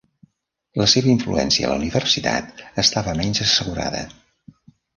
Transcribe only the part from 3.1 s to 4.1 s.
menys assegurada.